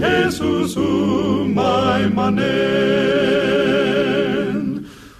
Jesus 0.00 0.80
umay 0.80 2.08
manen 2.08 3.20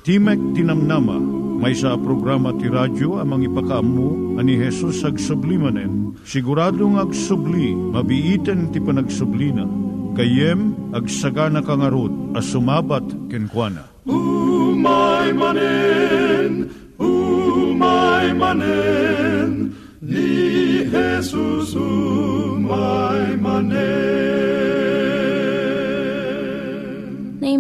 Timek 0.00 0.40
Tinamnama, 0.56 1.20
may 1.60 1.76
sa 1.76 1.92
programa 1.94 2.56
ti 2.56 2.72
radyo 2.72 3.20
amang 3.20 3.44
ipakaamu 3.44 4.40
ani 4.40 4.56
Hesus 4.56 5.04
ag 5.04 5.20
sublimanen. 5.20 6.16
Siguradong 6.24 6.96
ag 6.96 7.12
subli, 7.12 7.76
mabiiten 7.76 8.72
ti 8.72 8.80
panagsublina. 8.80 9.68
Kayem 10.16 10.72
ag 10.96 11.04
sagana 11.06 11.60
kangarot 11.60 12.10
as 12.32 12.48
sumabat 12.48 13.04
kenkwana. 13.28 13.86
Umay 14.08 15.36
manen, 15.36 16.72
umay 16.96 18.32
manen, 18.32 19.76
ni 20.00 20.88
Jesus 20.88 21.76
umay 21.76 23.09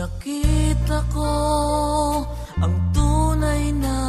Nakita 0.00 0.96
ko 1.12 1.28
ang 2.56 2.76
tunay 2.88 3.68
na 3.84 4.00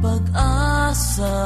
pag-asa 0.00 1.36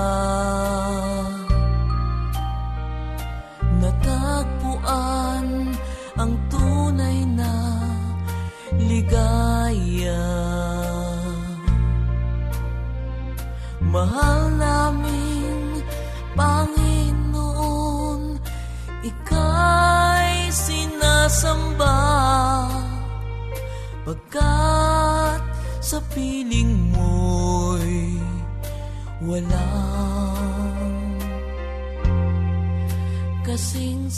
sa 25.92 26.00
piling 26.16 26.88
mo'y 26.88 28.16
walang 29.28 29.53
kasing 33.44 34.08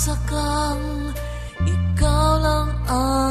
Umasa 0.00 0.16
kang 0.32 1.12
ikaw 1.68 2.40
lang 2.40 2.72
ang 2.88 3.29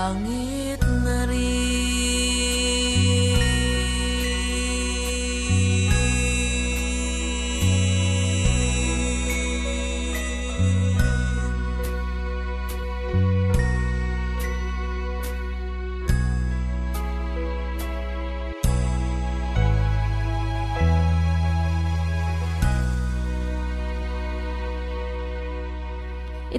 langit 0.00 0.40
na 0.40 0.49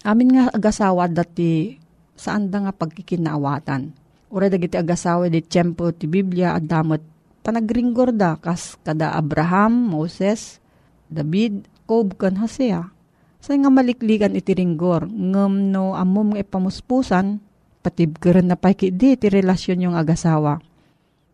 Amin 0.00 0.32
nga 0.32 0.48
agasawa 0.48 1.12
dati 1.12 1.76
saan 2.16 2.48
da 2.48 2.64
nga 2.64 2.72
pagkikinaawatan. 2.72 3.92
Ura 4.32 4.48
dagiti 4.48 4.80
agasawa 4.80 5.28
di 5.28 5.44
tiyempo 5.44 5.92
ti 5.92 6.08
Biblia 6.08 6.56
at 6.56 6.64
damot 6.64 7.02
panagringgor 7.44 8.14
da 8.16 8.40
kas 8.40 8.80
kada 8.80 9.12
Abraham, 9.12 9.90
Moses, 9.92 10.62
David, 11.12 11.68
Job 11.84 12.16
kan 12.16 12.38
Hosea. 12.40 12.88
Sa 13.40 13.56
nga 13.56 13.72
maliklikan 13.72 14.36
iti 14.36 14.52
ringgor, 14.52 15.08
ngem 15.08 15.72
no 15.72 15.96
amom 15.96 16.36
nga 16.36 16.44
ipamuspusan, 16.44 17.40
patibkeran 17.80 18.52
na 18.52 18.56
pay 18.56 18.76
di 18.92 19.16
iti 19.16 19.26
relasyon 19.26 19.90
yung 19.90 19.96
agasawa. 19.96 20.60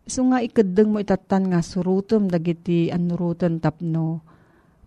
So 0.07 0.23
nga 0.31 0.39
ikadeng 0.39 0.95
mo 0.95 1.03
itatan 1.03 1.51
nga 1.51 1.59
surutom 1.59 2.31
dagiti 2.31 2.87
anurutan 2.87 3.59
tapno 3.59 4.23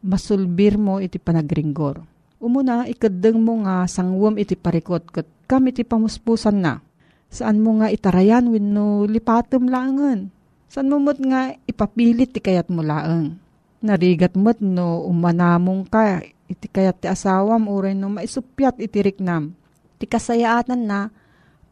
masulbir 0.01 0.81
mo 0.81 0.97
iti 0.97 1.21
panagringgor. 1.21 2.10
Umuna, 2.41 2.89
ikadeng 2.89 3.37
mo 3.37 3.61
nga 3.69 3.85
sangwam 3.85 4.41
iti 4.41 4.57
parikot 4.57 5.13
kat 5.13 5.29
kam 5.45 5.69
iti 5.69 5.85
pamuspusan 5.85 6.57
na. 6.65 6.81
Saan 7.29 7.61
mo 7.61 7.77
nga 7.77 7.93
itarayan 7.93 8.49
wenno 8.49 9.05
lipatom 9.05 9.69
laangan. 9.69 10.33
Saan 10.65 10.89
mo 10.89 10.97
mo't 10.97 11.21
nga 11.21 11.53
ipapilit 11.69 12.33
ti 12.33 12.41
kayat 12.41 12.73
mo 12.73 12.81
laang. 12.81 13.37
Narigat 13.85 14.41
mo't 14.41 14.57
no 14.65 15.05
umanamong 15.05 15.85
ka 15.85 16.25
iti 16.49 16.65
kayat 16.65 17.05
ti 17.05 17.07
asawam 17.13 17.69
uray 17.69 17.93
no 17.93 18.09
maisupyat 18.09 18.81
iti 18.81 19.05
riknam. 19.05 19.53
Ti 20.01 20.09
kasayaatan 20.09 20.81
na 20.81 21.13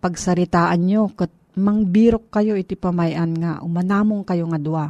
pagsaritaan 0.05 0.85
nyo 0.85 1.09
kat 1.17 1.33
mangbirok 1.57 2.29
kayo 2.29 2.61
iti 2.61 2.77
pamayan 2.77 3.33
nga 3.41 3.65
umanamong 3.65 4.21
kayo 4.21 4.45
nga 4.53 4.61
dua. 4.61 4.87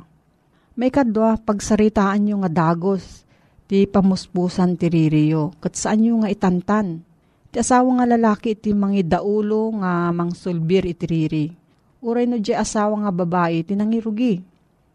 May 0.74 0.90
kadwa 0.90 1.38
pagsaritaan 1.38 2.18
nyo 2.26 2.42
nga 2.42 2.50
dagos 2.50 3.27
ti 3.68 3.84
pamuspusan 3.84 4.80
ti 4.80 4.88
ririyo 4.88 5.52
kat 5.60 5.76
saan 5.76 6.00
nyo 6.00 6.24
nga 6.24 6.32
itantan. 6.32 7.04
Ti 7.52 7.60
asawa 7.60 8.00
nga 8.00 8.06
lalaki 8.16 8.56
iti 8.56 8.72
mangi 8.72 9.04
daulo 9.04 9.76
nga 9.76 10.08
mangsulbir 10.12 10.88
iti 10.88 11.04
riri. 11.04 11.46
Uray 12.00 12.24
no 12.24 12.40
di 12.40 12.56
asawa 12.56 13.04
nga 13.04 13.12
babae 13.12 13.60
ti 13.64 13.76
nangirugi. 13.76 14.40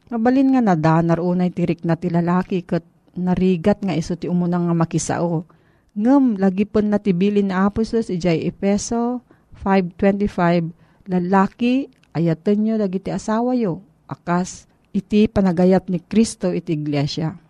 Mabalin 0.10 0.58
nga 0.58 0.62
nadanar 0.62 1.22
unay 1.22 1.54
tirik 1.54 1.86
na 1.86 1.94
ti 1.94 2.10
lalaki 2.10 2.66
kat 2.66 2.86
narigat 3.14 3.82
nga 3.86 3.94
iso 3.94 4.18
ti 4.18 4.26
umunang 4.26 4.70
nga 4.70 4.76
makisao. 4.78 5.46
Ngem, 5.94 6.42
lagi 6.42 6.66
pon 6.66 6.90
natibilin 6.90 7.54
na 7.54 7.70
aposos 7.70 8.10
ijay 8.10 8.50
Epeso 8.50 9.22
5.25 9.62 10.74
lalaki 11.06 11.94
ayatan 12.18 12.58
nyo 12.66 12.76
dagiti 12.82 13.14
asawa 13.14 13.54
yo. 13.54 13.86
Akas 14.10 14.66
iti 14.94 15.30
panagayat 15.30 15.90
ni 15.94 16.02
Kristo 16.02 16.50
iti 16.50 16.74
iglesia. 16.74 17.43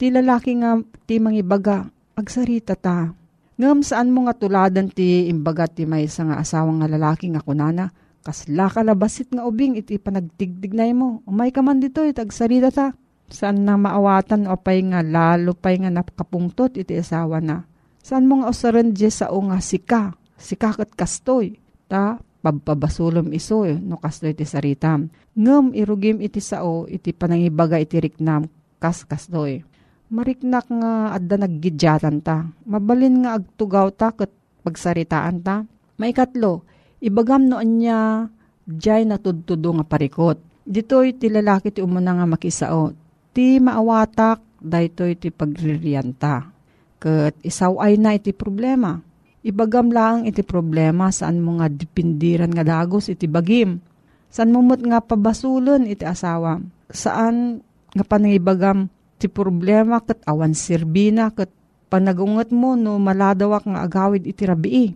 Ti 0.00 0.08
lalaki 0.08 0.56
nga 0.56 0.80
ti 1.04 1.20
mangibaga 1.20 1.84
agsarita 2.16 2.72
ta. 2.72 3.12
Ngam 3.60 3.84
saan 3.84 4.08
mo 4.08 4.24
nga 4.24 4.32
tuladan 4.32 4.88
ti 4.88 5.28
imbaga 5.28 5.68
ti 5.68 5.84
may 5.84 6.08
nga 6.08 6.40
asawang 6.40 6.80
nga 6.80 6.88
lalaki 6.88 7.28
nga 7.28 7.44
kunana. 7.44 7.92
Kasla 8.24 8.72
kalabasit 8.72 9.28
nga 9.28 9.44
ubing 9.44 9.76
iti 9.76 10.00
panagtigdignay 10.00 10.96
mo. 10.96 11.20
Umay 11.28 11.52
ka 11.52 11.60
man 11.60 11.84
dito 11.84 12.00
iti 12.00 12.16
agsarita 12.16 12.72
ta. 12.72 12.96
Saan 13.28 13.68
na 13.68 13.76
maawatan 13.76 14.48
o 14.48 14.56
pay 14.56 14.80
nga 14.88 15.04
lalo 15.04 15.52
pay 15.52 15.76
nga 15.76 15.92
napakapungtot 15.92 16.80
iti 16.80 16.96
asawa 16.96 17.44
na. 17.44 17.68
Saan 18.00 18.24
mo 18.24 18.40
nga 18.40 18.48
usaran 18.48 18.96
sa 18.96 19.28
o 19.28 19.44
nga 19.52 19.60
sika. 19.60 20.16
Sika 20.40 20.80
kat 20.80 20.96
kastoy. 20.96 21.60
Ta 21.92 22.16
pagpabasulom 22.40 23.36
iso 23.36 23.68
eh, 23.68 23.76
no 23.76 24.00
kastoy 24.00 24.32
iti 24.32 24.48
saritam. 24.48 25.12
Ngem 25.36 25.76
irugim 25.76 26.24
iti 26.24 26.40
sao 26.40 26.88
iti 26.88 27.12
panangibaga 27.12 27.76
iti 27.76 28.00
riknam 28.00 28.48
kas 28.80 29.04
kastoy. 29.04 29.69
Mariknak 30.10 30.66
nga 30.66 31.14
adda 31.14 31.38
naggidyatan 31.38 32.18
ta. 32.18 32.50
Mabalin 32.66 33.22
nga 33.22 33.38
agtugaw 33.38 33.94
ta 33.94 34.10
kat 34.10 34.34
pagsaritaan 34.66 35.38
ta. 35.38 35.62
Maikatlo, 36.02 36.66
ibagam 36.98 37.46
no 37.46 37.62
anya 37.62 38.26
jay 38.66 39.06
natudtudo 39.06 39.70
nga 39.78 39.86
parikot. 39.86 40.42
Dito'y 40.66 41.14
ti 41.14 41.30
lalaki 41.30 41.70
ti 41.70 41.78
umuna 41.78 42.18
nga 42.18 42.26
makisao. 42.26 42.90
Ti 43.30 43.62
maawatak, 43.62 44.42
daytoy 44.58 45.14
ti 45.14 45.30
pagririyanta. 45.30 46.50
Kat 46.98 47.38
isaw 47.46 47.78
ay 47.78 47.94
na 47.94 48.18
iti 48.18 48.34
problema. 48.34 48.98
Ibagam 49.46 49.94
lang 49.94 50.26
iti 50.26 50.42
problema 50.42 51.14
saan 51.14 51.38
mo 51.38 51.62
nga 51.62 51.70
dipindiran 51.70 52.50
nga 52.50 52.66
dagos 52.66 53.06
iti 53.08 53.30
bagim. 53.30 53.78
Saan 54.26 54.50
mo 54.50 54.60
nga 54.66 54.98
pabasulon 54.98 55.86
iti 55.86 56.02
asawa. 56.02 56.58
Saan 56.90 57.62
nga 57.94 58.02
panangibagam 58.02 58.90
ti 59.20 59.28
problema 59.28 60.00
kat 60.00 60.24
awan 60.24 60.56
sirbina 60.56 61.28
kat 61.28 61.52
panagungot 61.92 62.48
mo 62.56 62.72
no 62.72 62.96
maladawak 62.96 63.68
nga 63.68 63.84
agawid 63.84 64.24
iti 64.24 64.48
rabii. 64.48 64.88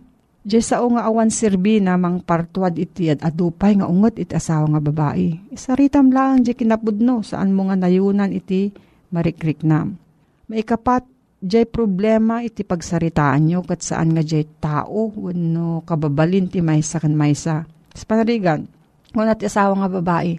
Diyay 0.45 0.61
sao 0.61 0.89
nga 0.93 1.05
awan 1.05 1.29
sirbina 1.29 1.97
mang 1.97 2.21
partuad 2.21 2.77
iti 2.77 3.09
ad 3.09 3.21
adupay 3.21 3.77
nga 3.77 3.89
ungot 3.89 4.17
iti 4.17 4.33
asawa 4.33 4.65
nga 4.73 4.81
babae. 4.81 5.53
Isaritam 5.53 6.09
lang 6.09 6.41
di 6.41 6.57
kinapudno 6.57 7.21
saan 7.21 7.53
mo 7.53 7.69
nga 7.69 7.77
nayunan 7.77 8.29
iti 8.29 8.69
marikriknam. 9.09 9.97
Maikapat, 10.45 11.05
jay 11.41 11.65
problema 11.65 12.45
iti 12.45 12.61
pagsaritaan 12.61 13.41
nyo 13.41 13.65
kat 13.65 13.81
saan 13.81 14.13
nga 14.13 14.21
jay 14.21 14.45
tao 14.61 15.09
wano 15.17 15.81
kababalin 15.81 16.45
ti 16.45 16.61
maysa 16.61 17.01
kan 17.01 17.17
maysa. 17.17 17.65
Sa 17.97 18.05
panarigan, 18.05 18.69
ti 19.09 19.43
asawa 19.49 19.73
nga 19.81 19.89
babae, 19.97 20.37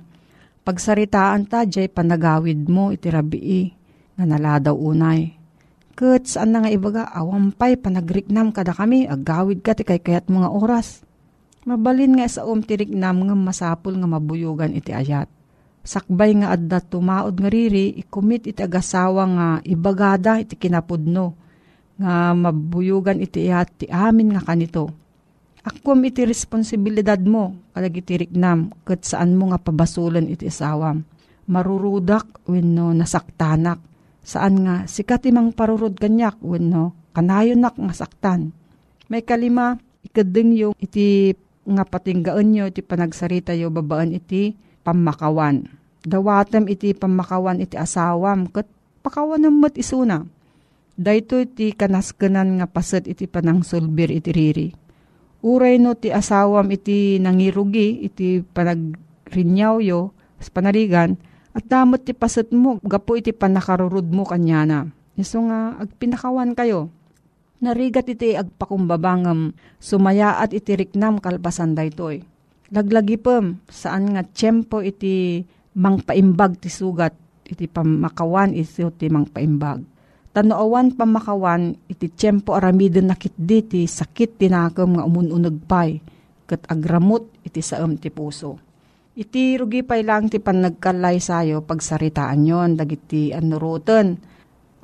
pagsaritaan 0.62 1.50
ta 1.50 1.66
jay 1.66 1.90
panagawid 1.90 2.70
mo 2.70 2.94
iti 2.94 3.10
rabii 3.10 3.75
nga 4.16 4.24
naladaw 4.24 4.72
unay. 4.72 5.36
Kat 5.96 6.28
saan 6.28 6.52
na 6.52 6.64
nga 6.64 6.72
ibaga, 6.72 7.08
awampay 7.08 7.80
panagriknam 7.80 8.52
kada 8.52 8.76
kami, 8.76 9.08
agawid 9.08 9.64
ka 9.64 9.72
ti 9.72 9.80
kay 9.80 10.00
kayat 10.00 10.28
mga 10.28 10.52
oras. 10.52 11.00
Mabalin 11.64 12.20
nga 12.20 12.28
sa 12.28 12.44
um 12.44 12.60
tiriknam 12.60 13.24
nga 13.24 13.32
masapul 13.32 13.96
nga 13.96 14.08
mabuyugan 14.08 14.76
iti 14.76 14.92
ayat. 14.92 15.28
Sakbay 15.86 16.36
nga 16.36 16.52
adda 16.52 16.84
tumaod 16.84 17.40
nga 17.40 17.48
riri, 17.48 17.96
ikumit 17.96 18.44
iti 18.44 18.60
agasawa 18.60 19.22
nga 19.24 19.46
ibagada 19.64 20.36
iti 20.36 20.52
kinapudno. 20.60 21.32
Nga 21.96 22.14
mabuyugan 22.44 23.24
iti 23.24 23.48
ayat 23.48 23.68
ti 23.80 23.86
amin 23.88 24.36
nga 24.36 24.44
kanito. 24.44 24.92
Akwam 25.64 26.04
iti 26.04 26.28
responsibilidad 26.28 27.18
mo, 27.24 27.72
kalag 27.72 27.98
iti 27.98 28.20
riknam, 28.20 28.70
kat 28.84 29.02
saan 29.02 29.32
mo 29.34 29.48
nga 29.48 29.58
pabasulan 29.58 30.28
iti 30.28 30.46
asawam. 30.46 31.02
Marurudak 31.48 32.46
wenno 32.46 32.92
nasaktanak 32.92 33.95
saan 34.26 34.66
nga 34.66 34.76
sikat 34.90 35.30
imang 35.30 35.54
parurod 35.54 35.94
kanyak 35.94 36.42
wenno 36.42 36.98
kanayon 37.14 37.62
nak 37.62 37.78
nga 37.78 37.94
saktan. 37.94 38.50
May 39.06 39.22
kalima, 39.22 39.78
ikadeng 40.02 40.50
yung 40.58 40.74
iti 40.82 41.32
nga 41.62 41.86
patinggaan 41.86 42.46
nyo 42.50 42.64
iti 42.66 42.82
panagsarita 42.82 43.54
yo 43.54 43.70
babaan 43.70 44.12
iti 44.12 44.58
pamakawan. 44.82 45.70
Dawatem 46.02 46.66
iti 46.66 46.90
pamakawan 46.92 47.62
iti 47.62 47.78
asawam 47.78 48.50
kat 48.50 48.66
pakawan 49.06 49.46
mat 49.48 49.78
isuna. 49.78 50.26
Dayto 50.98 51.38
iti 51.38 51.70
kanaskanan 51.70 52.58
nga 52.58 52.66
paset 52.66 53.06
iti 53.06 53.30
panangsulbir 53.30 54.10
iti 54.10 54.30
riri. 54.34 54.68
Uray 55.46 55.78
no 55.78 55.94
ti 55.94 56.10
asawam 56.10 56.66
iti 56.74 57.22
nangirugi 57.22 58.02
iti 58.02 58.42
panagrinyaw 58.42 59.78
yo 59.82 60.10
sa 60.42 60.50
panarigan 60.50 61.14
At 61.56 61.64
damot 61.72 62.04
ti 62.04 62.12
paset 62.12 62.52
mo, 62.52 62.76
gapo 62.84 63.16
iti 63.16 63.32
panakarurud 63.32 64.12
mo 64.12 64.28
kanyana. 64.28 64.92
Iso 65.16 65.40
nga, 65.48 65.80
agpinakawan 65.80 66.52
kayo. 66.52 66.92
Narigat 67.64 68.12
iti 68.12 68.36
agpakumbabangam, 68.36 69.56
sumaya 69.80 70.36
at 70.36 70.52
iti 70.52 70.76
riknam 70.76 71.16
kalpasan 71.16 71.72
daytoy. 71.72 72.20
Laglagi 72.68 73.16
pem, 73.16 73.64
saan 73.72 74.12
nga 74.12 74.20
tiyempo 74.20 74.84
iti 74.84 75.40
mangpaimbag 75.72 76.60
ti 76.60 76.68
sugat, 76.68 77.16
iti 77.48 77.64
pamakawan 77.64 78.52
iti 78.52 78.84
ti 79.00 79.06
mangpaimbag. 79.08 79.80
Tanoawan 80.36 80.92
pamakawan, 80.92 81.80
iti 81.88 82.12
tiyempo 82.12 82.52
aramidin 82.52 83.08
nakit 83.08 83.32
di 83.32 83.64
ti 83.64 83.80
sakit 83.88 84.36
tinakam 84.36 85.00
nga 85.00 85.08
umununag 85.08 85.56
pay, 85.64 86.04
kat 86.44 86.68
agramot 86.68 87.24
iti 87.40 87.64
saam 87.64 87.96
ti 87.96 88.12
puso. 88.12 88.65
Iti 89.16 89.56
rugi 89.56 89.80
pay 89.80 90.04
lang 90.04 90.28
ti 90.28 90.36
panagkalay 90.36 91.16
sayo 91.24 91.64
pagsaritaan 91.64 92.44
yon 92.44 92.76
dagiti 92.76 93.32
anurutan 93.32 94.20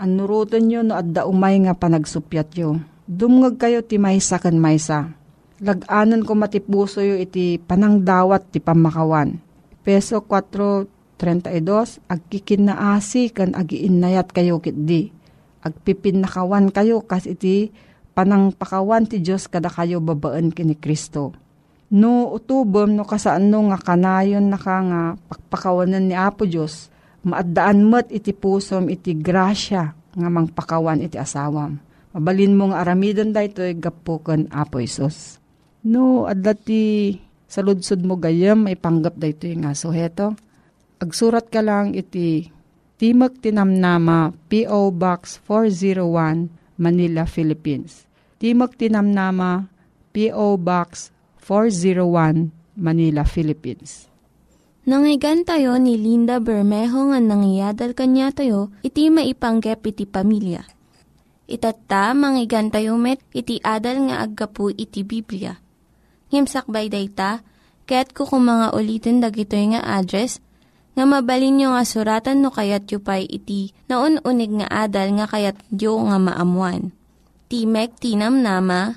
Anurutan 0.03 0.67
nyo 0.67 0.83
no 0.83 0.99
adda 0.99 1.31
umay 1.31 1.63
nga 1.63 1.79
panagsupyat 1.79 2.59
yo. 2.59 2.83
Dumngag 3.07 3.55
kayo 3.55 3.87
ti 3.87 4.03
maysa 4.03 4.43
kan 4.43 4.59
maysa. 4.59 5.15
Laganan 5.63 6.27
ko 6.27 6.35
matipuso 6.35 6.99
yo 6.99 7.15
iti 7.15 7.63
panangdawat 7.63 8.51
ti 8.51 8.59
pamakawan. 8.59 9.39
Peso 9.87 10.27
4.32, 10.27 12.03
agkikin 12.11 12.67
na 12.67 12.99
asi 12.99 13.31
kan 13.31 13.55
agiinayat 13.55 14.35
kayo 14.35 14.59
kitdi. 14.59 15.15
Agpipin 15.63 16.27
kayo 16.75 17.07
kas 17.07 17.31
iti 17.31 17.71
panangpakawan 18.19 19.07
ti 19.07 19.23
Diyos 19.23 19.47
kada 19.47 19.71
kayo 19.71 20.03
babaan 20.03 20.51
kini 20.51 20.75
Kristo. 20.75 21.31
No 21.93 22.33
utubom 22.33 22.89
no 22.97 23.05
kasaan 23.05 23.53
no 23.53 23.69
nga 23.69 23.77
kanayon 23.77 24.49
na 24.49 24.57
ka 24.57 24.81
nga 24.81 25.03
pakpakawanan 25.29 26.09
ni 26.09 26.17
Apo 26.17 26.49
Diyos, 26.49 26.89
maadaan 27.21 27.85
met 27.85 28.09
iti 28.09 28.33
pusom 28.33 28.89
iti 28.89 29.13
grasya 29.13 29.93
nga 29.93 30.29
mangpakawan 30.33 31.05
iti 31.05 31.21
asawam. 31.21 31.77
Mabalin 32.17 32.57
mong 32.57 32.73
aramidon 32.73 33.37
da 33.37 33.45
ito 33.45 33.61
gapukan 33.77 34.49
Apo 34.49 34.81
Isos. 34.81 35.37
No, 35.85 36.25
adla 36.25 36.57
ti 36.57 37.13
saludsod 37.45 38.01
mo 38.09 38.17
gayam 38.17 38.65
may 38.65 38.77
panggap 38.77 39.21
da 39.21 39.29
ito 39.29 39.45
nga. 39.61 39.77
So 39.77 39.93
heto, 39.93 40.33
agsurat 40.97 41.53
ka 41.53 41.61
lang 41.61 41.93
iti 41.93 42.49
Timog 42.97 43.37
Tinamnama 43.43 44.33
P.O. 44.49 44.95
Box 44.97 45.43
401 45.45 46.49
Manila, 46.81 47.29
Philippines. 47.29 48.09
Timog 48.41 48.79
Tinamnama 48.81 49.69
P.O. 50.15 50.57
Box 50.57 51.13
401 51.43 52.55
Manila, 52.79 53.27
Philippines. 53.27 54.07
Nangyigan 54.83 55.47
tayo 55.47 55.79
ni 55.79 55.95
Linda 55.95 56.43
Bermejo 56.43 57.15
nga 57.15 57.21
nangyadal 57.23 57.95
kanya 57.95 58.35
tayo, 58.35 58.75
iti 58.83 59.11
maipanggep 59.11 59.79
iti 59.87 60.07
pamilya. 60.07 60.67
Itatta, 61.47 62.15
manggigan 62.15 62.71
tayo 62.71 62.99
met, 62.99 63.23
iti 63.31 63.63
adal 63.63 64.11
nga 64.11 64.23
aggapu 64.23 64.75
iti 64.75 65.07
Biblia. 65.07 65.59
Ngimsakbay 66.35 66.89
day 66.91 67.07
ta, 67.13 67.47
kaya't 67.87 68.11
kukumanga 68.17 68.73
ulitin 68.73 69.21
dagito 69.21 69.55
nga 69.55 69.85
address, 70.01 70.41
nga 70.93 71.05
mabalin 71.05 71.61
nyo 71.61 71.69
nga 71.77 71.85
suratan 71.85 72.41
no 72.45 72.53
kayat 72.53 72.89
yu 72.89 73.01
pa'y 73.01 73.25
iti 73.25 73.73
na 73.89 74.01
unig 74.03 74.53
nga 74.61 74.89
adal 74.89 75.15
nga 75.17 75.27
kayat 75.29 75.57
yu 75.73 75.93
nga 76.09 76.19
maamuan. 76.21 76.93
Timek 77.49 77.97
Tinam 78.01 78.41
Nama, 78.41 78.97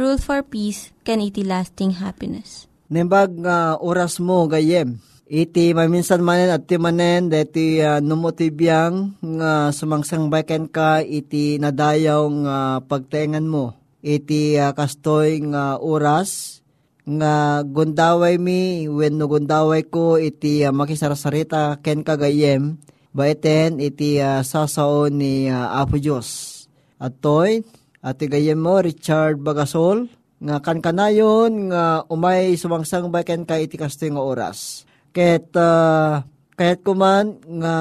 Rule 0.00 0.16
for 0.16 0.40
Peace, 0.40 0.96
can 1.04 1.20
iti 1.20 1.44
lasting 1.44 2.00
happiness. 2.00 2.64
Nembag 2.88 3.36
nga 3.44 3.76
uh, 3.76 3.84
oras 3.84 4.16
mo 4.16 4.48
gayem 4.48 4.96
Iti 5.30 5.70
maminsan 5.70 6.26
manen 6.26 6.50
at 6.50 6.66
timanen 6.66 7.30
deti 7.30 7.78
uh, 7.78 8.02
numotibiyang 8.02 9.14
nga 9.38 9.70
uh, 9.70 9.70
sumangsang 9.70 10.26
baken 10.26 10.66
ka 10.66 11.06
iti 11.06 11.54
nadayaw 11.54 12.26
nga 12.42 12.58
uh, 12.74 12.82
pagtengan 12.82 13.46
mo. 13.46 13.78
Iti 14.02 14.58
uh, 14.58 14.74
kastoy 14.74 15.38
nga 15.46 15.78
uh, 15.78 15.86
oras 15.86 16.58
nga 17.06 17.62
gundaway 17.62 18.42
mi 18.42 18.90
when 18.90 19.22
no 19.22 19.30
gundaway 19.30 19.86
ko 19.86 20.18
iti 20.18 20.66
uh, 20.66 20.74
makisarasarita 20.74 21.78
ken 21.78 22.02
kagayem 22.02 22.82
baiten 23.14 23.78
iti 23.78 24.18
uh, 24.18 24.42
sasaon 24.42 25.14
ni 25.14 25.46
uh, 25.46 25.78
Apo 25.78 25.94
Diyos. 25.94 26.58
At 26.98 27.22
toy, 27.22 27.62
ati 28.00 28.24
gayem 28.28 28.56
mo 28.56 28.80
Richard 28.80 29.40
Bagasol 29.44 30.08
nga 30.40 30.64
kankanayon 30.64 31.68
nga 31.68 32.08
umay 32.08 32.56
sumangsang 32.56 33.12
baken 33.12 33.44
ka 33.44 33.60
iti 33.60 33.76
kastoy 33.76 34.08
oras 34.16 34.88
Ket 35.10 35.52
uh, 35.58 36.22
kahit 36.54 36.80
kuman 36.86 37.42
nga 37.60 37.74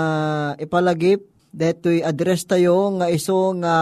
ipalagip 0.60 1.30
detoy 1.54 2.02
address 2.02 2.44
tayo 2.46 2.90
nga 3.00 3.08
iso 3.08 3.54
nga 3.62 3.78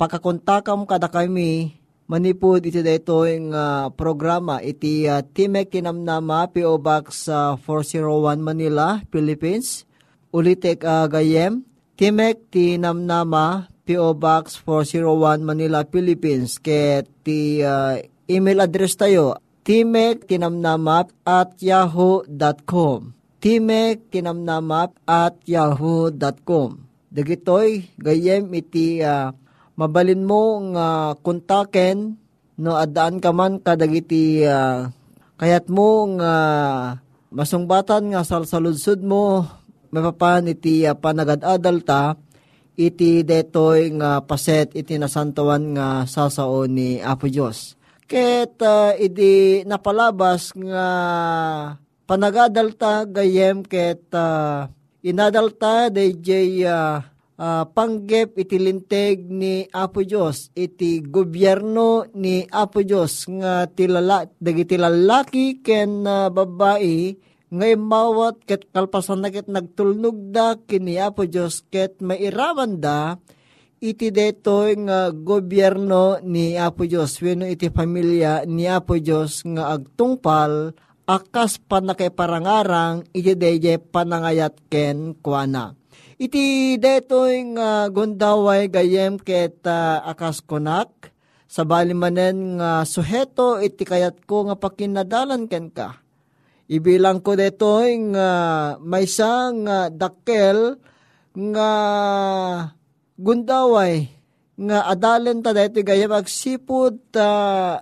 pakakontakam 0.00 0.88
kada 0.88 1.08
kami 1.12 1.76
manipod 2.06 2.62
iti 2.62 2.80
daytoy 2.80 3.50
nga 3.50 3.90
programa 3.92 4.62
iti 4.62 5.04
uh, 5.10 5.20
Timek 5.22 5.68
Kinamnama 5.74 6.48
PO 6.50 6.78
Box 6.78 7.26
uh, 7.26 7.58
401 7.60 8.40
Manila, 8.40 9.02
Philippines. 9.10 9.84
Ulitek 10.30 10.84
uh, 10.84 11.06
gayem 11.10 11.66
Timek 11.98 12.50
Tinamnama 12.52 13.70
PO 13.86 14.18
Box 14.18 14.58
401 14.66 15.46
Manila, 15.46 15.86
Philippines. 15.86 16.58
Ket 16.58 17.06
ti 17.22 17.62
uh, 17.62 17.94
email 18.26 18.66
address 18.66 18.98
tayo 18.98 19.38
Timek 19.62 20.26
Tinamnamap 20.26 21.14
at 21.22 21.54
yahoo.com. 21.62 23.14
Timek 23.38 24.10
Tinamnamap 24.10 24.98
at 25.06 25.38
yahoo.com. 25.46 26.82
Dagitoy, 27.06 27.86
gayem 27.96 28.50
iti 28.58 28.98
uh, 29.00 29.30
mabalin 29.78 30.26
mo 30.26 30.58
nga 30.74 31.14
uh, 31.14 31.18
kontaken 31.22 32.18
no 32.56 32.74
adaan 32.74 33.20
ka 33.20 33.30
man 33.30 33.60
kadagiti 33.60 34.40
uh, 34.42 34.88
kayat 35.36 35.68
mo 35.68 36.08
nga 36.16 36.32
uh, 36.34 36.84
masungbatan 37.28 38.16
nga 38.16 38.24
salsaludsud 38.24 39.04
mo 39.04 39.44
mapapan 39.92 40.48
iti 40.48 40.88
uh, 40.88 40.96
panagadadal 40.96 41.84
ta 41.84 42.16
iti 42.76 43.24
detoy 43.24 43.90
nga 43.96 44.20
paset 44.20 44.68
iti 44.76 45.00
nasantawan 45.00 45.72
nga 45.72 45.88
sasao 46.04 46.68
ni 46.68 47.00
Apo 47.00 47.26
Diyos. 47.26 47.74
Ket 48.06 48.60
uh, 48.62 48.94
idi 48.94 49.66
napalabas 49.66 50.54
nga 50.54 50.88
panagadalta 52.06 53.02
gayem 53.08 53.66
ket 53.66 54.06
uh, 54.14 54.70
inadalta 55.02 55.90
DJ 55.90 56.62
uh, 56.68 57.02
uh, 57.40 57.64
panggep 57.66 58.36
iti 58.38 58.56
linteg 58.60 59.26
ni 59.26 59.66
Apo 59.72 60.04
Dios 60.06 60.54
iti 60.54 61.02
gobyerno 61.02 62.06
ni 62.14 62.46
Apo 62.46 62.84
Dios 62.84 63.26
nga 63.26 63.66
tilala 63.66 64.28
dagiti 64.38 64.78
lalaki 64.78 65.64
ken 65.64 66.04
uh, 66.06 66.28
babae 66.30 67.16
ngay 67.52 67.78
mawat 67.78 68.42
ket 68.42 68.66
kalpasan 68.74 69.22
na 69.22 69.30
ket 69.30 69.46
nagtulnog 69.46 70.34
da 70.34 70.58
kini 70.58 70.98
Apo 70.98 71.26
Dios 71.26 71.62
ket 71.70 72.02
mairaman 72.02 72.82
da 72.82 73.20
iti 73.80 74.08
detoy 74.08 74.76
nga 74.88 75.12
gobyerno 75.12 76.20
ni 76.24 76.56
Apo 76.56 76.88
Diyos, 76.88 77.20
weno 77.20 77.44
iti 77.44 77.68
pamilya 77.68 78.48
ni 78.48 78.64
Apo 78.64 78.96
Diyos 78.96 79.44
nga 79.44 79.76
agtungpal, 79.76 80.72
akas 81.06 81.60
panakiparangarang 81.60 83.06
iti 83.12 83.36
deje 83.36 83.76
panangayat 83.78 84.56
ken 84.72 85.14
kuana. 85.20 85.76
Iti 86.16 86.76
detoy 86.80 87.44
nga 87.52 87.92
gundaway 87.92 88.72
gayem 88.72 89.20
ket 89.20 89.60
uh, 89.68 90.00
akas 90.08 90.40
konak, 90.40 91.12
sa 91.46 91.62
balimanen 91.62 92.58
nga 92.58 92.82
suheto 92.88 93.60
iti 93.60 93.86
kayat 93.86 94.24
ko 94.24 94.48
nga 94.48 94.56
pakinadalan 94.56 95.46
ken 95.46 95.68
ka. 95.70 96.00
Ibilang 96.66 97.22
ko 97.22 97.38
detoy 97.38 97.94
nga 98.10 98.30
maysa 98.82 99.54
nga 99.54 99.86
dakkel 99.86 100.82
nga 101.36 101.70
gundaway 103.14 104.10
nga 104.56 104.88
adalen 104.88 105.44
ta 105.44 105.52
dito 105.52 105.84
gayam 105.84 106.16
agsipod 106.16 106.96
ta 107.12 107.28
uh, 107.28 107.74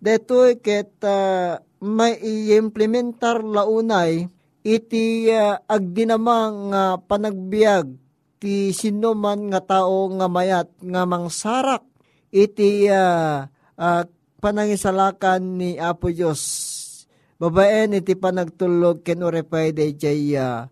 detoy 0.00 0.58
ket 0.58 0.96
uh, 1.04 1.60
may 1.84 2.16
i-implementar 2.18 3.44
launay 3.44 4.26
iti 4.64 5.28
uh, 5.28 5.60
agdinamang 5.68 6.72
uh, 6.72 6.96
panagbiag 7.04 7.94
ti 8.42 8.74
sinuman 8.74 9.54
nga 9.54 9.60
tao 9.62 10.10
nga 10.18 10.26
mayat 10.26 10.66
nga 10.82 11.06
mangsarak 11.06 11.84
iti 12.32 12.88
uh, 12.90 13.46
uh, 13.76 14.02
panangisalakan 14.42 15.62
ni 15.62 15.70
Apo 15.78 16.10
Diyos. 16.10 16.42
Babaen 17.42 17.98
iti 17.98 18.14
panagtulog 18.14 19.02
ken 19.02 19.18
urepay 19.18 19.74
day 19.74 19.98
jay 19.98 20.38
uh, 20.38 20.62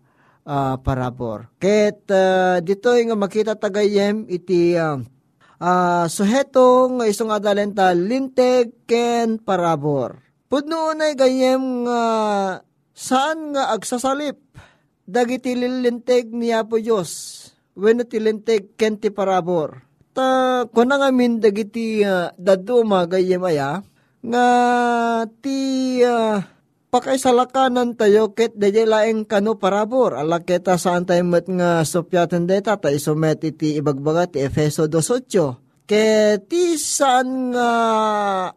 uh, 0.47 0.79
parabor. 0.79 1.51
Ket 1.59 2.07
uh, 2.07 2.63
dito 2.63 2.95
nga 2.95 3.17
makita 3.19 3.59
tagayem 3.59 4.23
iti 4.31 4.79
uh, 4.79 4.95
uh, 5.59 6.07
suheto 6.07 6.87
nga 6.95 7.11
iso 7.11 7.27
nga 7.27 7.43
dalenta 7.43 7.91
linteg 7.91 8.87
ken 8.87 9.35
parabor. 9.43 10.23
Pudno 10.47 10.95
unay 10.95 11.11
gayem 11.11 11.83
nga 11.83 12.01
saan 12.95 13.51
nga 13.51 13.75
agsasalip 13.75 14.39
dagiti 15.03 15.59
lilinteg 15.59 16.31
ni 16.31 16.55
Apo 16.55 16.79
Diyos 16.79 17.43
wenno 17.75 18.07
ti 18.07 18.15
linteg 18.23 18.79
ken 18.79 18.95
ti 18.95 19.11
parabor. 19.11 19.83
Ta 20.15 20.63
kuna 20.71 21.03
nga 21.03 21.11
min 21.11 21.43
dagiti 21.43 21.99
uh, 21.99 22.31
daduma 22.39 23.11
gayem 23.11 23.43
aya 23.43 23.83
nga 24.23 24.47
ti 25.43 25.99
uh, 26.07 26.39
pakaisalakanan 26.91 27.95
tayo 27.95 28.35
ket 28.35 28.51
dayay 28.59 28.83
laeng 28.83 29.23
kano 29.23 29.55
parabor. 29.55 30.19
Ala 30.19 30.43
keta 30.43 30.75
saan 30.75 31.07
tayo 31.07 31.23
met 31.23 31.47
nga 31.47 31.87
sopyaten 31.87 32.45
deta 32.45 32.75
ta 32.75 32.91
isomet 32.91 33.41
iti 33.47 33.79
ibagbaga 33.79 34.27
ti 34.27 34.43
Efeso 34.43 34.91
2.8. 34.91 35.87
Ket 35.87 36.51
ti 36.51 36.75
saan 36.75 37.55
nga 37.55 37.69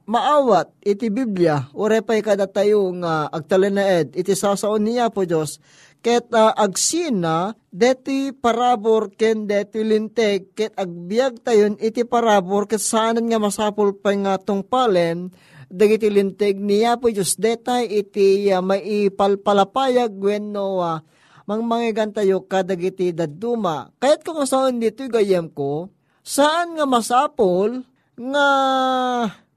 maawat 0.06 0.82
iti 0.82 1.10
Biblia, 1.10 1.66
urepay 1.74 2.20
kada 2.22 2.50
tayo 2.50 2.90
nga 3.00 3.30
agtalinaed 3.30 4.14
iti 4.18 4.34
sasaon 4.34 4.86
niya 4.86 5.10
po 5.10 5.26
Diyos, 5.26 5.58
ket 6.04 6.28
uh, 6.36 6.52
agsina 6.52 7.56
deti 7.72 8.30
parabor 8.36 9.16
ken 9.16 9.48
deti 9.48 9.80
linteg 9.80 10.52
ket 10.52 10.76
agbiag 10.76 11.40
tayon 11.40 11.80
iti 11.80 12.04
parabor 12.04 12.68
ket 12.68 12.84
saanan 12.84 13.24
nga 13.32 13.40
masapul 13.40 13.96
pa 13.96 14.12
nga 14.12 14.36
tungpalen 14.36 15.32
dagiti 15.70 16.08
linteg 16.08 16.60
niya 16.60 16.96
po 17.00 17.08
Diyos 17.12 17.36
detay 17.36 17.88
iti 17.88 18.48
uh, 18.52 18.64
maipalpalapayag 18.64 20.12
wenno 20.16 20.80
uh, 20.80 20.98
mang 21.44 21.62
mangigan 21.68 22.08
tayo 22.08 22.48
kadagiti 22.48 23.12
daduma. 23.12 23.92
Kayat 24.00 24.24
ko 24.24 24.48
saan 24.48 24.80
dito 24.80 25.04
gayem 25.12 25.52
ko, 25.52 25.92
saan 26.24 26.80
nga 26.80 26.88
masapol 26.88 27.84
nga 28.16 28.48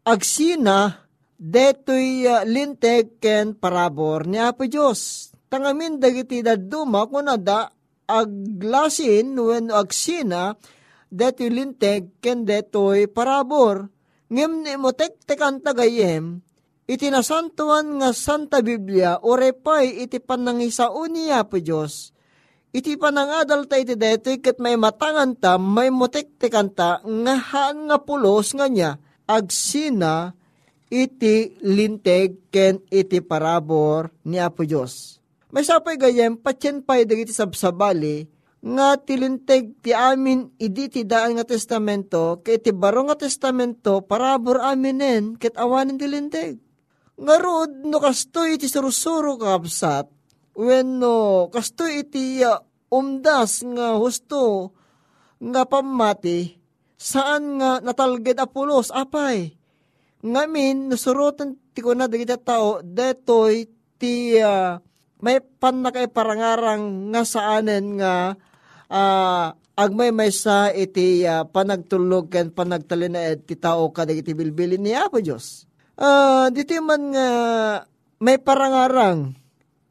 agsina 0.03 1.07
detoy 1.37 2.25
uh, 2.27 2.43
linteg 2.43 3.21
ken 3.21 3.53
parabor 3.53 4.25
ni 4.25 4.41
Apo 4.41 4.65
Diyos 4.65 5.31
tangamin 5.47 6.01
dagiti 6.01 6.41
daduma 6.41 7.05
kuna 7.05 7.37
da 7.37 7.69
aglasin 8.09 9.37
when 9.37 9.69
agsina 9.69 10.57
deti 11.07 11.47
linteg 11.47 12.17
ken 12.17 12.41
detoy 12.43 13.05
parabor 13.05 13.85
ngem 14.27 14.63
ni 14.63 14.73
mo 14.75 14.91
tek-tekan 14.91 15.63
tagayem 15.63 16.43
iti 16.87 17.11
nga 17.11 17.23
Santa 18.15 18.59
Biblia 18.63 19.19
orepay 19.19 20.07
iti 20.07 20.23
panangisao 20.23 21.03
niya 21.11 21.43
po 21.43 21.59
Diyos. 21.59 22.15
Iti 22.71 22.99
panangadal 22.99 23.67
ta 23.67 23.79
iti 23.79 23.95
detoy 23.95 24.39
ket 24.43 24.59
may 24.59 24.75
matangan 24.75 25.35
ta 25.35 25.55
may 25.59 25.91
motek-tekan 25.91 26.71
ta 26.71 26.99
nga 27.03 27.35
haan 27.35 27.91
nga 27.91 27.97
pulos 27.99 28.55
nga 28.55 28.67
niya 28.71 28.99
agsina 29.27 30.31
iti 30.87 31.59
linteg 31.63 32.47
ken 32.51 32.79
iti 32.87 33.19
parabor 33.19 34.11
ni 34.23 34.39
Apo 34.39 34.63
Diyos. 34.63 35.19
May 35.51 35.63
sapay 35.63 35.95
gayem, 35.95 36.35
patyen 36.35 36.83
pa'y 36.83 37.07
dagiti 37.07 37.31
sabsabali, 37.31 38.27
nga 38.67 38.99
tilinteg 38.99 39.79
ti 39.79 39.95
amin 39.95 40.51
idi 40.59 40.91
ti 40.91 41.01
daan 41.07 41.39
nga 41.39 41.47
testamento, 41.47 42.43
kay 42.43 42.59
ti 42.59 42.75
baro 42.75 43.07
nga 43.07 43.15
testamento, 43.15 44.03
parabor 44.03 44.59
aminen, 44.59 45.39
ket 45.39 45.55
awanin 45.55 45.95
tilinteg. 45.95 46.59
Nga 47.15 47.35
rod, 47.39 47.71
no 47.87 47.97
kastoy 48.03 48.59
iti 48.59 48.67
surusuro 48.67 49.39
kapsat, 49.39 50.11
when 50.59 50.99
no 50.99 51.47
kastoy 51.47 52.03
iti 52.03 52.43
uh, 52.43 52.59
umdas 52.91 53.63
nga 53.63 53.95
husto, 53.95 54.75
nga 55.39 55.63
pamati, 55.63 56.59
saan 56.99 57.61
nga 57.61 57.79
natalged 57.79 58.35
apulos, 58.35 58.91
apay. 58.91 59.55
Ngamin, 60.27 60.91
nasurutan 60.91 61.55
ti 61.71 61.79
ko 61.79 61.95
na 61.95 62.11
dagiti 62.11 62.35
tao, 62.43 62.83
detoy 62.83 63.69
ti 63.95 64.35
uh, 64.43 64.75
may 65.17 65.41
pan 65.41 65.81
na 65.81 65.89
parangarang 65.89 67.09
nga 67.09 67.21
saanen 67.25 67.97
nga 67.97 68.37
uh, 68.91 69.53
agmay 69.77 70.09
may 70.09 70.33
sa 70.33 70.73
iti 70.73 71.23
uh, 71.23 71.45
panagtulog 71.47 72.33
ken 72.33 72.49
panagtalinaed 72.49 73.45
ti 73.45 73.55
tao 73.55 73.93
kadag 73.93 74.19
iti 74.19 74.33
bilbilin 74.33 74.81
ni 74.81 74.91
Apo 74.97 75.21
Diyos. 75.21 75.69
Uh, 75.97 76.49
dito 76.53 76.77
man 76.81 77.13
nga 77.13 77.29
may 78.21 78.37
parangarang 78.41 79.33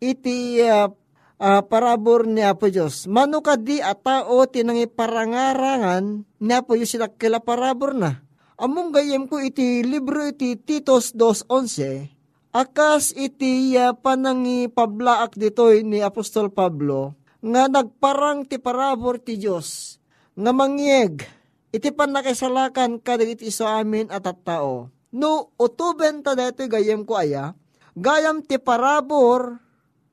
iti 0.02 0.58
uh, 0.62 0.90
uh, 1.38 1.62
parabor 1.66 2.26
ni 2.26 2.42
Apo 2.42 2.66
Diyos. 2.66 3.06
Mano 3.06 3.40
ka 3.42 3.54
di 3.54 3.78
a 3.78 3.94
tao 3.94 4.44
tinangi 4.50 4.90
parangarangan 4.90 6.26
ni 6.42 6.52
Apo 6.52 6.74
Diyos 6.74 6.92
sila 6.92 7.08
kila 7.10 7.40
parabor 7.40 7.94
na. 7.94 8.22
Among 8.56 8.88
gayem 8.88 9.28
ko 9.28 9.36
iti 9.36 9.84
libro 9.84 10.24
iti 10.24 10.56
Titos 10.56 11.12
2.11 11.12 12.16
Akas 12.56 13.12
iti 13.12 13.76
uh, 13.76 13.92
panangi 13.92 14.72
pablaak 14.72 15.36
ditoy 15.36 15.84
ni 15.84 16.00
Apostol 16.00 16.48
Pablo, 16.48 17.12
nga 17.40 17.68
nagparang 17.68 18.48
ti 18.48 18.56
parabor 18.56 19.20
ti 19.20 19.36
Diyos, 19.36 20.00
nga 20.36 20.52
mangyeg, 20.52 21.24
iti 21.72 21.88
panakisalakan 21.92 23.00
kadag 23.00 23.36
iti 23.36 23.52
iso 23.52 23.68
amin 23.68 24.08
at 24.08 24.24
at 24.24 24.40
tao. 24.44 24.88
No, 25.12 25.52
utuben 25.56 26.20
ta 26.20 26.36
dito 26.36 26.64
gayem 26.68 27.04
ko 27.04 27.16
aya, 27.16 27.56
gayam 27.96 28.44
ti 28.44 28.60
parabor, 28.60 29.60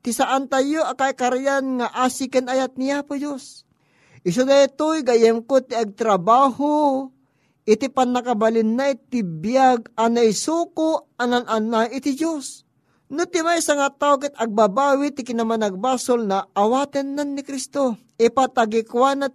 ti 0.04 0.12
saan 0.12 0.48
tayo 0.48 0.84
akay 0.84 1.16
karyan 1.16 1.80
nga 1.80 1.88
asiken 2.04 2.48
ayat 2.48 2.76
niya 2.76 3.04
po 3.04 3.16
Diyos. 3.16 3.64
Iso 4.24 4.48
detoy 4.48 5.04
gayem 5.04 5.44
ko 5.44 5.60
ti 5.60 5.76
agtrabaho, 5.76 7.08
iti 7.68 7.88
panakabalin 7.92 8.76
na 8.76 8.92
iti 8.92 9.20
biyag 9.20 9.92
anay 9.96 10.32
suko 10.32 11.12
anan 11.20 11.44
ana 11.44 11.88
iti 11.88 12.16
Diyos. 12.16 12.63
No 13.12 13.28
ti 13.28 13.44
may 13.44 13.60
nga 13.60 13.88
tao 13.92 14.16
ket 14.16 14.32
agbabawi 14.32 15.12
ti 15.12 15.20
kinamanagbasol 15.28 16.24
na 16.24 16.48
awaten 16.56 17.12
nan 17.12 17.36
ni 17.36 17.44
Kristo. 17.44 18.00
Ipatagikwa 18.16 19.12
na 19.12 19.26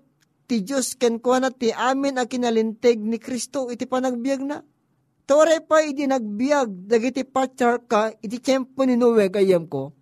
ti 0.50 0.66
Diyos 0.66 0.98
ken 0.98 1.22
kwa 1.22 1.38
na 1.38 1.50
ti 1.54 1.70
amin 1.70 2.18
a 2.18 2.26
kinalinteg 2.26 2.98
ni 2.98 3.22
Kristo 3.22 3.70
iti 3.70 3.86
panagbiag 3.86 4.42
na. 4.42 4.66
Tore 5.30 5.62
pa 5.62 5.86
iti 5.86 6.10
nagbiag 6.10 6.90
dagiti 6.90 7.22
patyar 7.22 7.86
ka 7.86 8.10
iti 8.18 8.42
tiyempo 8.42 8.82
ni 8.82 8.98
Noe 8.98 9.30
gayam 9.30 9.70
ko. 9.70 9.94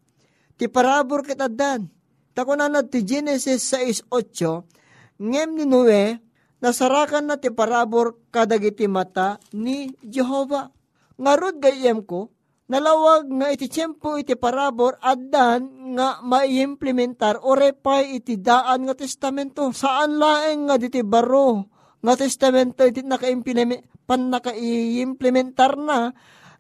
Ti 0.56 0.72
parabor 0.72 1.28
ket 1.28 1.44
addan. 1.44 1.92
Takunan 2.32 2.72
na 2.72 2.88
ti 2.88 3.04
Genesis 3.04 3.68
6.8 3.76 5.20
ngem 5.20 5.50
ni 5.60 5.66
Noe 5.68 6.24
nasarakan 6.64 7.28
na 7.28 7.36
ti 7.36 7.52
parabor 7.52 8.16
kadagiti 8.32 8.88
mata 8.88 9.44
ni 9.52 9.92
Jehova. 10.00 10.72
Ngarod 11.18 11.58
gayem 11.58 12.06
ko, 12.06 12.30
nalawag 12.68 13.32
nga 13.32 13.48
iti 13.52 13.72
tiyempo 13.72 14.20
iti 14.20 14.36
parabor 14.36 15.00
addan 15.00 15.96
nga 15.96 16.20
maiimplementar 16.24 17.40
o 17.44 17.56
repay 17.56 18.20
iti 18.20 18.40
daan 18.40 18.88
nga 18.88 18.96
testamento. 18.96 19.72
Saan 19.72 20.20
laeng 20.20 20.68
nga 20.68 20.76
diti 20.76 21.02
baro 21.02 21.68
nga 22.04 22.14
testamento 22.20 22.84
iti 22.84 23.04
naka-implement 23.04 23.84
pan 24.08 24.32
naka-implementar 24.32 25.76
na 25.80 26.12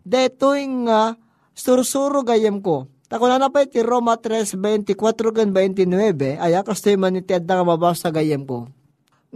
detoy 0.03 0.67
nga 0.87 1.15
sursuro 1.55 2.23
gayem 2.23 2.59
ko. 2.59 2.87
Tako 3.07 3.31
na 3.31 3.39
na 3.39 3.47
pa 3.47 3.63
iti 3.63 3.79
Roma 3.79 4.19
3.24 4.19 4.83
gan 5.31 5.55
29, 5.55 6.43
aya 6.43 6.59
kastoy 6.59 6.99
man 6.99 7.15
iti 7.15 7.31
adda 7.31 7.63
nga 7.63 7.65
mabasa 7.67 8.11
gayem 8.11 8.43
ko 8.43 8.67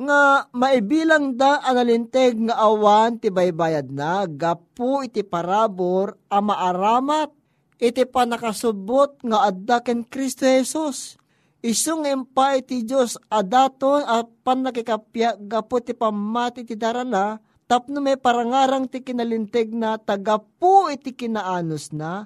nga 0.01 0.49
maibilang 0.49 1.37
da 1.37 1.61
analinteg 1.61 2.49
nga 2.49 2.57
awan 2.57 3.21
ti 3.21 3.29
baybayad 3.29 3.93
na 3.93 4.25
gapu 4.25 5.05
iti 5.05 5.21
parabor 5.21 6.17
a 6.25 6.41
maaramat 6.41 7.29
iti 7.77 8.05
panakasubot 8.09 9.21
nga 9.21 9.49
adda 9.49 9.85
ken 9.85 10.01
Kristo 10.05 10.49
Jesus. 10.49 11.17
Isung 11.61 12.09
empa 12.09 12.57
iti 12.57 12.81
Diyos 12.81 13.21
adaton 13.29 14.01
at 14.01 14.25
panakikapya 14.41 15.37
gapu 15.37 15.77
ti 15.77 15.93
pamati 15.93 16.65
ti 16.65 16.73
darana 16.73 17.37
tapno 17.69 18.01
may 18.01 18.17
parangarang 18.17 18.89
ti 18.89 19.05
kinalinteg 19.05 19.69
na 19.69 20.01
tagapu 20.01 20.89
iti 20.89 21.13
kinaanos 21.13 21.93
na 21.93 22.25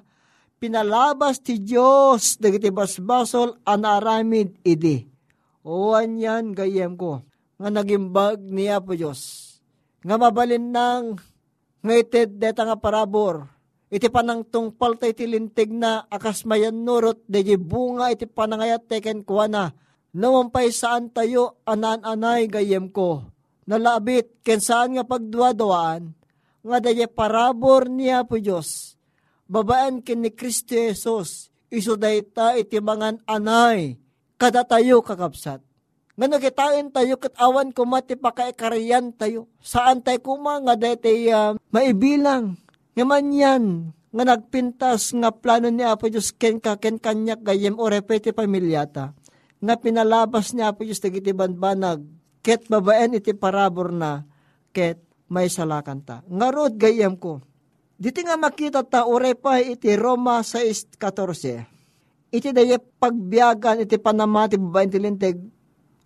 pinalabas 0.56 1.36
ti 1.44 1.60
Diyos 1.60 2.40
dagiti 2.40 2.72
basbasol 2.72 3.60
anaramid 3.68 4.56
idi. 4.64 5.04
Owan 5.60 6.16
yan 6.16 6.56
gayem 6.56 6.96
ko 6.96 7.20
nga 7.56 7.68
nagimbag 7.72 8.40
niya 8.40 8.80
po 8.80 8.92
Diyos. 8.92 9.52
Nga 10.04 10.16
mabalin 10.20 10.70
nang 10.70 11.16
ngaited 11.80 12.36
deta 12.36 12.68
nga 12.68 12.76
parabor. 12.76 13.48
Iti 13.86 14.10
panang 14.10 14.42
tungpal 14.42 14.98
tayo 14.98 15.14
iti 15.14 15.30
lintig 15.30 15.70
na 15.70 16.04
akas 16.10 16.42
mayan 16.42 16.82
nurot, 16.82 17.22
deji 17.30 17.54
bunga 17.54 18.10
iti 18.10 18.26
panangayat 18.26 18.90
teken 18.90 19.22
kuwa 19.22 19.46
na. 19.46 19.64
Nawampay 20.16 20.72
saan 20.74 21.12
tayo 21.12 21.62
anan-anay 21.68 22.50
gayem 22.50 22.90
ko. 22.90 23.22
Nalabit 23.66 24.42
ken 24.46 24.62
saan 24.62 24.96
nga 24.96 25.04
pagduwadawaan. 25.06 26.14
Nga 26.66 26.78
daya 26.82 27.06
parabor 27.06 27.86
niya 27.86 28.26
po 28.26 28.38
Diyos. 28.38 28.98
Babaan 29.46 30.02
ken 30.02 30.22
ni 30.26 30.34
Kristo 30.34 30.74
Jesus. 30.74 31.50
Iso 31.70 31.94
dayta 31.98 32.54
iti 32.58 32.78
mangan 32.78 33.22
anay. 33.26 33.98
Kada 34.38 34.62
tayo 34.62 35.02
kakapsat. 35.02 35.65
Nga 36.16 36.26
nagitain 36.32 36.88
tayo 36.88 37.20
kat 37.20 37.36
awan 37.36 37.72
kumati 37.76 38.16
pakaikariyan 38.16 39.12
tayo. 39.12 39.52
Saan 39.60 40.00
tayo 40.00 40.20
kuma 40.24 40.58
nga 40.64 40.74
dayta 40.76 41.12
uh, 41.12 41.52
maibilang. 41.68 42.56
Nga 42.96 43.04
man 43.04 43.28
yan, 43.28 43.64
nga 44.16 44.24
nagpintas 44.24 45.12
nga 45.12 45.28
plano 45.28 45.68
ni 45.68 45.84
Apo 45.84 46.08
Diyos 46.08 46.32
ken 46.32 46.56
ka 46.56 46.80
ken 46.80 46.96
kanyak 46.96 47.44
gayem 47.44 47.76
o 47.76 47.84
repete 47.92 48.32
pamilyata 48.32 49.12
nga 49.62 49.74
pinalabas 49.80 50.52
niya 50.52 50.76
po 50.76 50.84
yung 50.84 50.96
dagiti 50.96 51.32
banbanag, 51.32 52.04
ket 52.44 52.68
babaen 52.68 53.16
iti 53.16 53.32
parabor 53.32 53.90
na, 53.92 54.22
ket 54.70 55.00
may 55.26 55.48
salakan 55.48 56.04
ta. 56.04 56.22
Ngarod 56.28 56.76
gayam 56.76 57.16
ko, 57.16 57.40
diti 57.96 58.22
nga 58.22 58.36
makita 58.36 58.84
ta 58.84 59.08
pa 59.40 59.58
iti 59.58 59.96
Roma 59.96 60.44
6.14. 60.44 62.30
Iti 62.30 62.50
daya 62.52 62.76
pagbiagan 62.78 63.86
iti 63.86 63.96
panamati 63.96 64.60
babaen 64.60 64.90
ti 64.92 65.00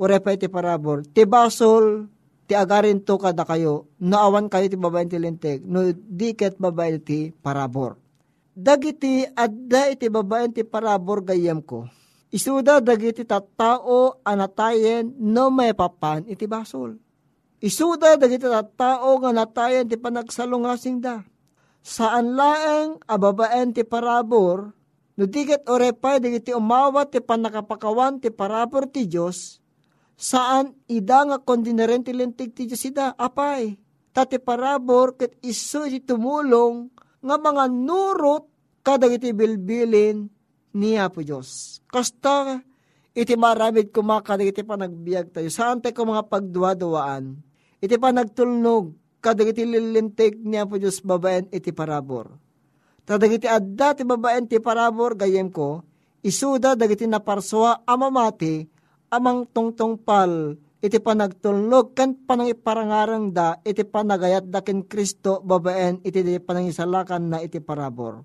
uray 0.00 0.24
pa 0.24 0.32
iti 0.32 0.48
parabor. 0.48 1.04
Ti 1.04 1.28
basol, 1.28 2.08
ti 2.48 2.56
agarin 2.56 3.04
to 3.04 3.20
kada 3.20 3.44
kayo, 3.44 3.92
naawan 4.00 4.48
kayo 4.48 4.72
ti 4.72 4.80
babaen 4.80 5.12
ti 5.12 5.20
linteg, 5.20 5.68
no 5.68 5.84
di 5.92 6.32
ket 6.32 6.56
babaen 6.56 7.04
ti 7.04 7.28
parabor. 7.28 8.00
Dagiti 8.56 9.28
adda 9.28 9.92
iti 9.92 10.08
babaen 10.08 10.56
ti 10.56 10.64
parabor 10.64 11.22
gayam 11.22 11.60
ko 11.60 11.86
Isuda 12.30 12.78
dagiti 12.78 13.26
tattao 13.26 14.22
anatayen 14.22 15.10
no 15.18 15.50
may 15.50 15.74
papan 15.74 16.22
iti 16.30 16.46
basol. 16.46 16.94
Isuda 17.58 18.14
dagiti 18.14 18.46
tattao 18.46 19.18
nga 19.18 19.34
natayen 19.34 19.90
ti 19.90 19.98
panagsalungasing 19.98 21.02
da. 21.02 21.26
Saan 21.82 22.38
laeng 22.38 23.02
ababaen 23.10 23.74
ti 23.74 23.82
parabor, 23.82 24.70
no 25.18 25.24
diket 25.26 25.66
orepay 25.66 26.22
dagiti 26.22 26.54
umawat 26.54 27.10
ti 27.10 27.18
panakapakawan 27.18 28.22
ti 28.22 28.30
parabor 28.30 28.86
ti 28.86 29.10
Diyos, 29.10 29.58
saan 30.20 30.76
ida 30.84 31.24
nga 31.24 31.40
kondineren 31.40 32.04
ti 32.04 32.12
lintig 32.12 32.52
ti 32.52 32.68
Diyos 32.68 32.84
ida, 32.84 33.16
apay. 33.16 33.80
Tati 34.12 34.36
parabor 34.36 35.16
ket 35.16 35.40
iso 35.40 35.88
iti 35.88 36.04
tumulong 36.04 36.92
nga 37.24 37.36
mga 37.40 37.64
nurot 37.72 38.44
kadagiti 38.84 39.32
bilbilin 39.32 40.28
niya 40.76 41.08
po 41.08 41.24
Diyos. 41.24 41.80
Kasta 41.88 42.60
iti 43.16 43.34
maramid 43.38 43.94
kumakadag 43.94 44.52
iti 44.52 44.60
panagbiag 44.66 45.32
tayo. 45.32 45.48
Saan 45.48 45.80
tayo 45.80 46.04
mga 46.04 46.26
pagduwa-duwaan? 46.28 47.38
Iti 47.80 47.96
panagtulnog, 47.96 48.92
kadag 49.24 49.56
iti 49.56 49.64
lilintig 49.64 50.36
niya 50.44 50.68
po 50.68 50.76
Diyos 50.76 51.00
babaen 51.00 51.48
iti 51.48 51.72
parabor. 51.72 52.36
Tadag 53.08 53.32
iti 53.32 53.48
adda 53.48 53.96
ti 53.96 54.04
babaen 54.04 54.44
ti 54.44 54.60
parabor 54.60 55.16
gayem 55.16 55.48
ko, 55.48 55.80
isuda 56.20 56.76
dagiti 56.76 57.08
naparswa 57.08 57.82
amamati, 57.88 58.68
amang 59.10 59.42
tungtong 59.50 59.98
pal, 59.98 60.54
iti 60.78 61.02
panagtulnog 61.02 61.92
kan 61.98 62.14
panang 62.14 62.48
iparangarang 62.48 63.34
da, 63.34 63.58
iti 63.66 63.82
panagayat 63.82 64.46
da 64.48 64.62
ken 64.62 64.86
Kristo 64.86 65.42
babaen 65.42 66.00
iti 66.06 66.22
panangisalakan 66.38 67.22
na 67.26 67.38
iti 67.42 67.58
parabor. 67.58 68.22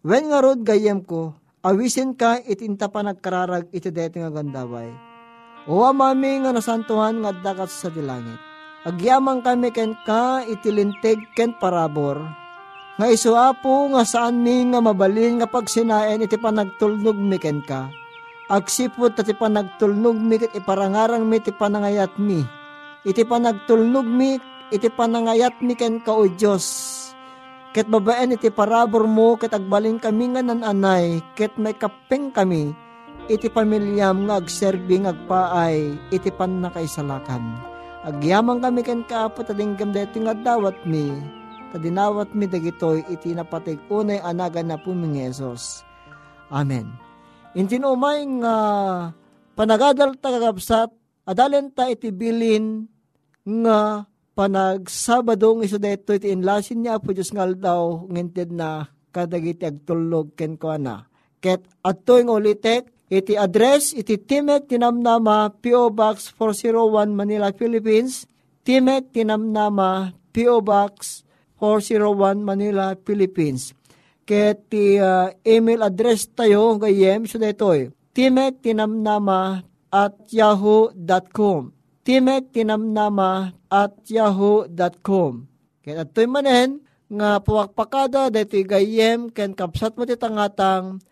When 0.00 0.32
nga 0.32 0.40
rod 0.40 0.64
gayem 0.64 1.04
ko, 1.04 1.36
awisin 1.60 2.16
ka 2.16 2.40
itinta 2.42 2.88
pa 2.88 3.04
nagkararag 3.04 3.68
iti 3.76 3.92
deti 3.92 4.18
nga 4.18 4.32
gandaway. 4.32 4.88
O 5.66 5.82
amami 5.82 6.42
nga 6.42 6.54
nasantuhan 6.54 7.20
nga 7.20 7.34
dakat 7.34 7.68
sa 7.68 7.90
dilangit. 7.90 8.38
Agyamang 8.86 9.42
kami 9.42 9.74
ken 9.74 9.98
ka 10.06 10.46
itilintig 10.46 11.18
ken 11.34 11.58
parabor. 11.58 12.22
Nga 12.96 13.06
isuapo 13.10 13.90
nga 13.92 14.06
saan 14.06 14.46
mi 14.46 14.62
nga 14.70 14.78
mabalin 14.78 15.42
nga 15.42 15.50
pagsinaen 15.50 16.22
iti 16.22 16.38
panagtulnog 16.38 17.18
mi 17.18 17.34
ken 17.42 17.66
ka. 17.66 17.90
Agsipot 18.46 19.18
iti 19.18 19.34
panagtulnog 19.34 20.16
mi 20.16 20.38
ket 20.38 20.54
iparangarang 20.54 21.26
mi 21.26 21.42
iti 21.42 21.50
panangayat 21.50 22.14
mi. 22.20 22.46
Iti 23.02 23.26
panagtulnog 23.26 24.06
mi 24.06 24.38
iti 24.70 24.86
panangayat 24.90 25.58
mi 25.62 25.74
ken 25.74 25.98
ka 26.02 26.14
o 26.14 26.26
Diyos 26.30 26.96
Ket 27.76 27.92
babaen 27.92 28.32
iti 28.32 28.48
parabor 28.48 29.04
mo, 29.04 29.36
ket 29.36 29.52
agbalin 29.52 30.00
kami 30.00 30.32
nga 30.32 30.40
nananay, 30.40 31.20
ket 31.36 31.52
may 31.60 31.76
kapeng 31.76 32.32
kami, 32.32 32.72
iti 33.28 33.52
pamilyam 33.52 34.24
nga 34.24 34.40
agserbi 34.40 34.96
agpaay, 35.04 35.92
iti 36.08 36.32
pan 36.32 36.64
nakaisalakan. 36.64 37.44
Agyaman 38.08 38.64
kami 38.64 38.80
ken 38.80 39.04
kaapo 39.04 39.44
tadinggam 39.44 39.92
deti 39.92 40.24
nga 40.24 40.32
dawat 40.32 40.88
mi, 40.88 41.12
tadinawat 41.68 42.32
mi 42.32 42.48
dagitoy 42.48 43.04
iti 43.12 43.36
napatig 43.36 43.76
unay 43.92 44.24
anagan 44.24 44.72
na 44.72 44.80
po 44.80 44.96
mi 44.96 45.20
Amen. 46.48 47.05
Intinumay 47.56 48.20
nga 48.44 48.56
panagadal 49.56 50.20
tagagabsat, 50.20 50.92
adalen 51.24 51.72
ta 51.72 51.88
iti 51.88 52.12
bilin 52.12 52.84
nga 53.48 54.04
panag 54.36 54.92
Sabado 54.92 55.56
ng 55.56 55.64
iso 55.64 55.80
dito 55.80 56.12
iti 56.12 56.28
inlasin 56.28 56.84
niya 56.84 57.00
po 57.00 57.16
Diyos 57.16 57.32
ngal 57.32 57.56
daw 57.56 58.04
nginted 58.12 58.52
na 58.52 58.84
kadagiti 59.08 59.64
agtulog 59.64 60.36
ken 60.36 60.60
ko 60.60 60.76
na. 60.76 61.08
Ket 61.40 61.64
adto 61.80 62.20
yung 62.20 62.36
ulitek 62.36 63.08
iti 63.08 63.32
address 63.32 63.96
iti 63.96 64.20
Timek 64.20 64.68
Tinamnama 64.68 65.56
P.O. 65.56 65.88
Box 65.96 66.36
401 66.36 67.16
Manila, 67.16 67.48
Philippines. 67.56 68.28
Timek 68.60 69.16
Tinamnama 69.16 70.12
P.O. 70.36 70.60
Box 70.60 71.24
401 71.56 72.44
Manila, 72.44 72.92
Philippines. 73.00 73.72
Ket 74.26 74.68
ti 74.68 74.98
uh, 74.98 75.30
email 75.46 75.86
address 75.86 76.26
tayo 76.34 76.74
gayem 76.82 77.30
so 77.30 77.38
dito 77.38 77.70
Timek 78.10 78.58
Tinamnama 78.58 79.62
at 79.94 80.18
yahoo.com 80.34 81.76
timek 82.06 82.54
tinamnama 82.54 83.50
at 83.66 83.98
yahoo.com. 84.06 85.50
Kaya 85.82 86.06
ato'y 86.06 86.30
manen, 86.30 86.86
nga 87.10 87.42
puwakpakada 87.42 88.30
dito 88.30 88.62
gayem 88.62 89.26
ken 89.34 89.58
kapsat 89.58 89.98
mo 89.98 90.06
titangatang 90.06 91.02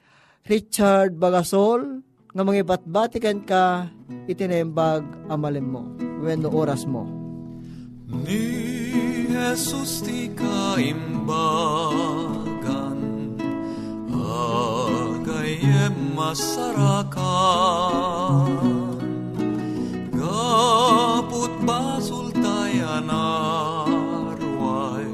Richard 0.47 1.19
Bagasol 1.19 2.07
nga 2.31 2.43
mga 2.43 2.67
batbati 2.67 3.19
ken 3.19 3.43
ka 3.43 3.91
itinembag 4.31 5.03
amalim 5.31 5.67
mo 5.67 5.83
when 6.23 6.47
oras 6.47 6.87
mo. 6.87 7.07
Ni 8.11 8.43
Jesus 9.31 10.03
ti 10.03 10.31
kaimbagan 10.35 12.54
agayem 14.35 15.95
masarakan 16.19 17.15
Kaput 20.11 21.55
basul 21.63 22.35
tayan 22.35 23.07
arway 23.11 25.11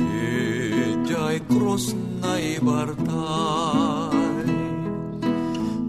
Ijay 0.00 1.44
cross 1.52 1.92
na 2.22 2.38
ibartay 2.40 4.48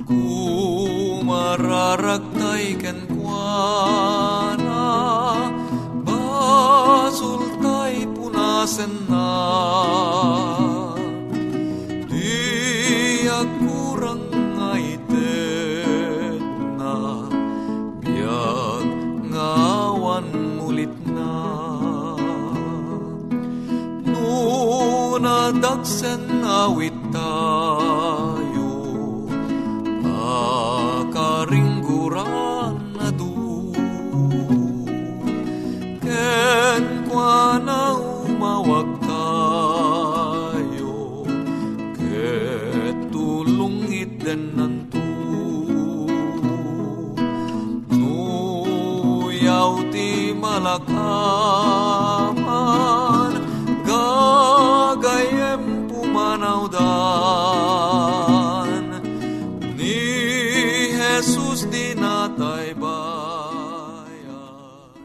Kumararagtay 0.05 2.77
ken 2.77 3.09
kuana. 3.09 4.85
Basul 6.05 7.41
tay 7.63 8.05
punasen 8.13 8.93
na 9.09 9.84
we 26.55 26.94